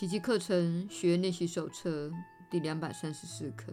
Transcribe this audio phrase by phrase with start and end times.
[0.00, 2.10] 奇迹课程学练习手册
[2.48, 3.70] 第两百三十四课。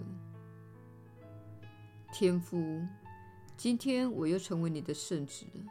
[2.11, 2.85] 天父，
[3.55, 5.63] 今天我又成为你的圣子了。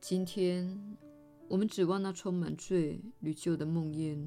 [0.00, 0.96] 今天，
[1.48, 4.26] 我们指望那充满罪与旧的梦魇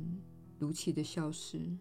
[0.59, 1.75] 如期的消失。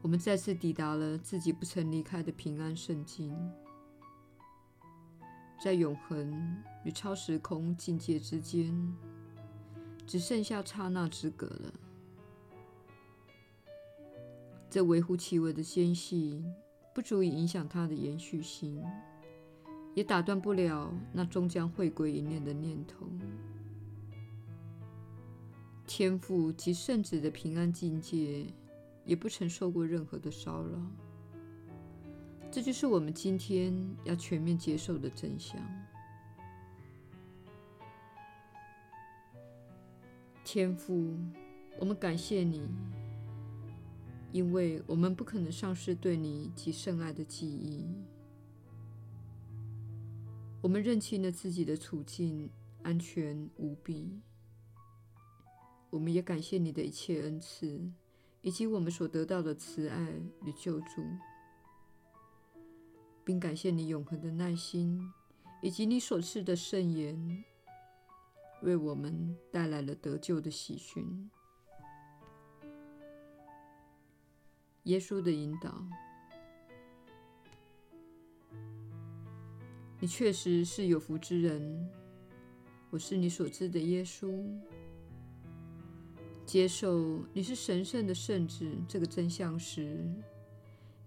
[0.00, 3.36] 我们再次抵达了自己不曾离开的平安圣境。
[5.58, 8.94] 在永恒与超时空境界之间，
[10.06, 11.72] 只剩下刹那之隔了。
[14.68, 16.44] 这微乎其微的间隙，
[16.94, 18.84] 不足以影响它的延续性，
[19.94, 23.06] 也打断不了那终将回归一念的念头。
[25.86, 28.46] 天父及圣子的平安境界，
[29.04, 30.78] 也不曾受过任何的骚扰。
[32.56, 33.70] 这就是我们今天
[34.04, 35.60] 要全面接受的真相。
[40.42, 41.14] 天父，
[41.78, 42.66] 我们感谢你，
[44.32, 47.84] 因为我们不可能丧失对你及圣爱的记忆。
[50.62, 52.48] 我们认清了自己的处境，
[52.82, 54.18] 安全无比。
[55.90, 57.78] 我们也感谢你的一切恩赐，
[58.40, 60.10] 以及我们所得到的慈爱
[60.46, 61.04] 与救助。
[63.26, 65.12] 并感谢你永恒的耐心，
[65.60, 67.44] 以及你所赐的圣言，
[68.62, 71.28] 为我们带来了得救的喜讯。
[74.84, 75.84] 耶稣的引导，
[79.98, 81.90] 你确实是有福之人。
[82.90, 84.40] 我是你所知的耶稣。
[86.44, 90.08] 接受你是神圣的圣子这个真相时，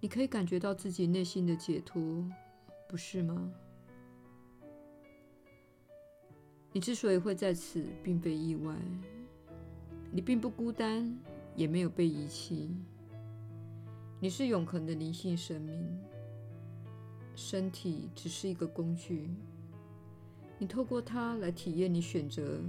[0.01, 2.25] 你可以感觉到自己内心的解脱，
[2.87, 3.51] 不是吗？
[6.71, 8.75] 你之所以会在此，并非意外。
[10.11, 11.17] 你并不孤单，
[11.55, 12.75] 也没有被遗弃。
[14.19, 15.99] 你是永恒的灵性生命，
[17.35, 19.29] 身体只是一个工具。
[20.57, 22.59] 你透过它来体验你选择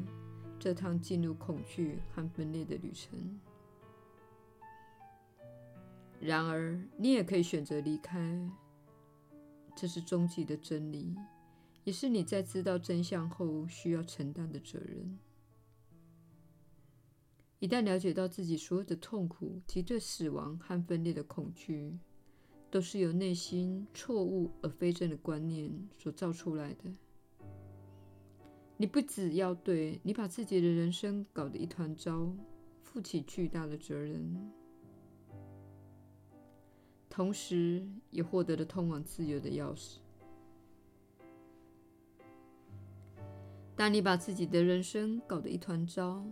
[0.58, 3.40] 这趟进入恐惧和分裂的旅程。
[6.20, 8.46] 然而，你也可以选择离开，
[9.74, 11.16] 这是终极的真理，
[11.82, 15.18] 也是你在知道真相后需要承担的责任。
[17.58, 21.98] 一旦了解到自己所有的痛苦及对死亡和分裂的恐惧，
[22.70, 26.90] 都是由内心错误而非正的观念所造出来的，
[28.76, 32.30] 你不只要对你把自己的人生搞得一团糟
[32.82, 34.59] 负起巨大的责任。
[37.10, 39.96] 同时，也获得了通往自由的钥匙。
[43.74, 46.24] 当你把自己的人生搞得一团糟，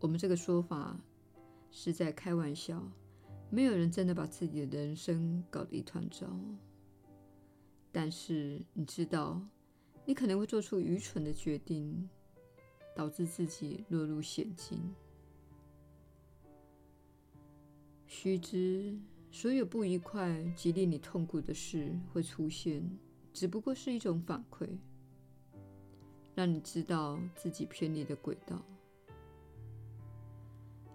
[0.00, 0.98] 我们这个说法
[1.70, 2.82] 是在开玩笑，
[3.50, 6.26] 没有人真的把自己的人生搞得一团糟。
[7.92, 9.40] 但是，你知道，
[10.06, 12.08] 你可能会做出愚蠢的决定，
[12.96, 14.94] 导致自己落入险境。
[18.06, 18.98] 须知。
[19.34, 22.88] 所有不愉快及令你痛苦的事会出现，
[23.32, 24.78] 只不过是一种反馈，
[26.36, 28.64] 让你知道自己偏离的轨道。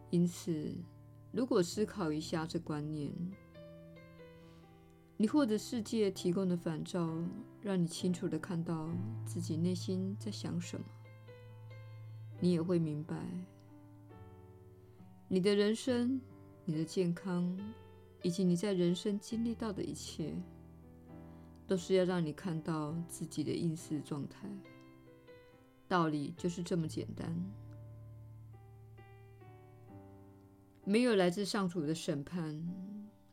[0.09, 0.73] 因此，
[1.33, 3.11] 如果思考一下这观念，
[5.17, 7.13] 你或者世界提供的反照，
[7.61, 8.89] 让你清楚地看到
[9.25, 10.85] 自己内心在想什么，
[12.39, 13.17] 你也会明白，
[15.27, 16.21] 你的人生，
[16.63, 17.53] 你的健康。
[18.21, 20.33] 以及你在人生经历到的一切，
[21.67, 24.49] 都是要让你看到自己的应试状态。
[25.87, 27.35] 道理就是这么简单。
[30.83, 32.67] 没有来自上主的审判，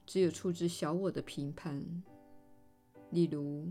[0.05, 1.83] 只有出自小我的评判。
[3.11, 3.71] 例如，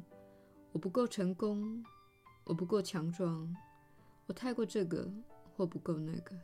[0.72, 1.84] 我不够成功，
[2.44, 3.56] 我不够强壮，
[4.26, 5.12] 我太过这个
[5.56, 6.36] 或不够那个。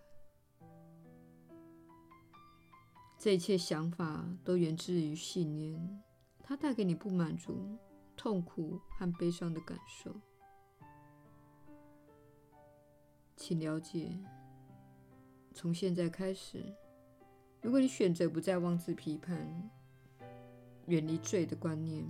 [3.24, 6.02] 这一切想法都源自于信念，
[6.42, 7.78] 它带给你不满足、
[8.18, 10.12] 痛苦和悲伤的感受。
[13.36, 14.18] 请了解，
[15.54, 16.66] 从现在开始，
[17.62, 19.70] 如果你选择不再妄自批判、
[20.88, 22.04] 远离罪的观念，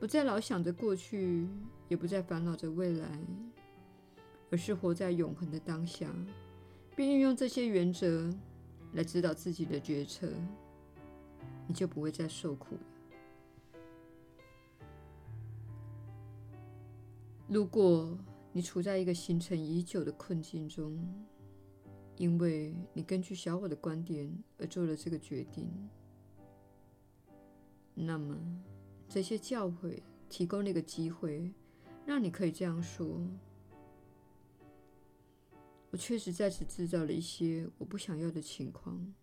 [0.00, 1.46] 不再老想着过去，
[1.86, 3.06] 也不再烦恼着未来，
[4.50, 6.12] 而是活在永恒的当下，
[6.96, 8.28] 并运用这些原则。
[8.92, 10.28] 来指导自己的决策，
[11.66, 12.80] 你就不会再受苦了。
[17.48, 18.16] 如果
[18.52, 20.98] 你处在一个形成已久的困境中，
[22.16, 25.70] 因为你根据小我的观点而做了这个决定。
[27.94, 28.36] 那么，
[29.08, 30.00] 这些教诲
[30.30, 31.52] 提供了一个机会，
[32.06, 33.20] 让你可以这样说
[35.92, 39.14] ：“我确实在此制造了一些我不想要的情况，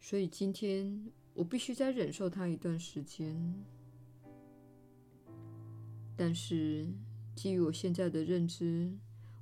[0.00, 3.62] 所以今天我必须再忍受它一段时间。
[6.16, 6.88] 但是。”
[7.34, 8.92] 基于我现在的认知，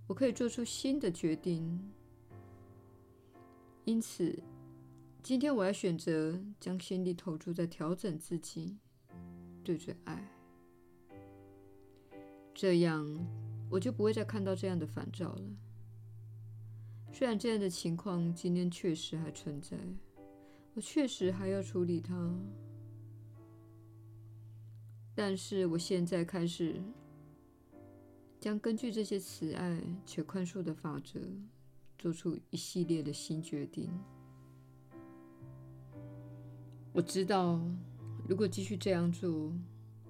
[0.07, 1.91] 我可以做出新的决定。
[3.85, 4.41] 因此，
[5.25, 8.79] 今天我要选择将心力投注在调整自己，
[9.65, 10.25] 对准爱。
[12.55, 13.05] 这样，
[13.69, 15.43] 我就不会再看到这样的烦躁了。
[17.13, 19.77] 虽然这样的情况今天确实还存在，
[20.75, 22.35] 我确实还要处理它，
[25.15, 26.83] 但是我现在开始。
[28.39, 31.21] 将根据这些慈爱且宽恕的法则，
[31.99, 33.91] 做出一系列的新决定。
[36.95, 37.61] 我知道，
[38.27, 39.53] 如果继续这样做，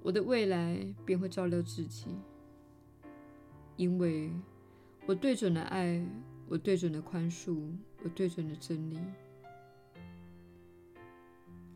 [0.00, 2.06] 我的未来便会照料自己，
[3.76, 4.30] 因为
[5.06, 6.00] 我对准了爱，
[6.50, 7.70] 我对准了宽恕，
[8.02, 8.98] 我对准了真理。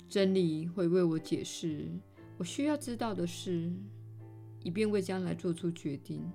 [0.09, 1.89] 真理会为我解释
[2.37, 3.73] 我需要知道的事，
[4.65, 6.29] 以便为将来做出决定。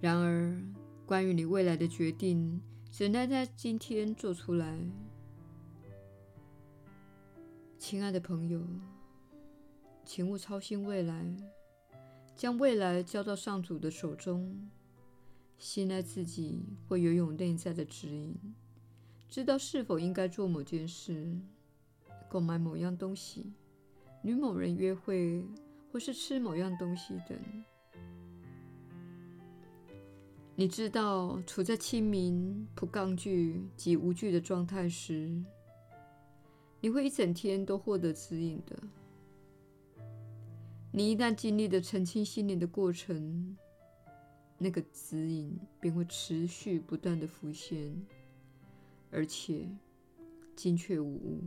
[0.00, 0.60] 然而，
[1.06, 4.80] 关于你未来的决定，只能在今天做出来。
[7.78, 8.60] 亲爱的朋友，
[10.04, 11.24] 请勿操心未来，
[12.36, 14.68] 将未来交到上主的手中，
[15.56, 18.36] 信赖自己会拥有内在的指引，
[19.30, 21.34] 知道是否应该做某件事、
[22.28, 23.54] 购买某样东西、
[24.22, 25.42] 与某人约会，
[25.90, 27.38] 或是吃某样东西等。
[30.54, 35.42] 你知道，处在清明、不抗拒及无惧的状态时，
[36.82, 38.76] 你会一整天都获得指引的。
[40.96, 43.54] 你一旦经历了澄清心灵的过程，
[44.56, 47.94] 那个指引便会持续不断地浮现，
[49.10, 49.68] 而且
[50.56, 51.42] 精确无误。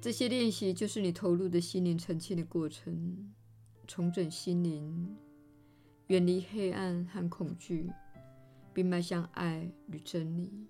[0.00, 3.32] 这些练习就是你投入的心灵澄清的过程。
[3.86, 5.16] 重整心灵，
[6.08, 7.88] 远离黑暗和恐惧，
[8.74, 10.66] 并迈向爱与真理。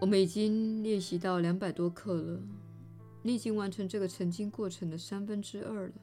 [0.00, 2.40] 我们已经练习到两百多课了，
[3.22, 5.94] 你已经完成这个澄清过程的三分之二了。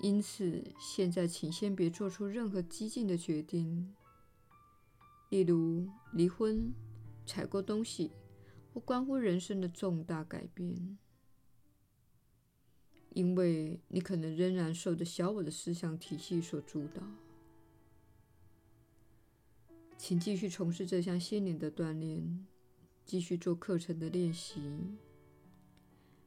[0.00, 3.94] 因此，现在请先别做出任何激进的决定，
[5.28, 6.72] 例如离婚、
[7.26, 8.10] 采购东西
[8.72, 10.96] 或关乎人生的重大改变。
[13.10, 17.02] 因为你可能仍然受着小我的思想体系所主导，
[19.98, 22.46] 请继续从事这项心灵的锻炼，
[23.04, 24.60] 继续做课程的练习。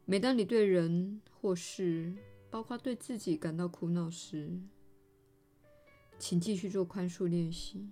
[0.06, 2.14] 每当你对人或事，
[2.50, 4.60] 包括对自己感到苦恼时，
[6.18, 7.90] 请继续做宽恕练习。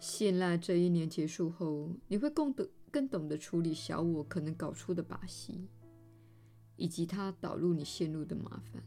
[0.00, 5.68] 信赖这一年结束后，你会更懂更懂得处理小我可能搞出的把戏。
[6.76, 8.82] 以及他导入你陷入的麻烦。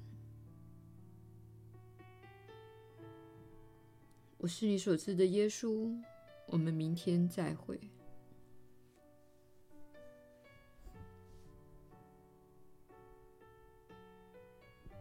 [4.37, 5.91] 我是你所知的耶稣。
[6.47, 7.79] 我们明天再会。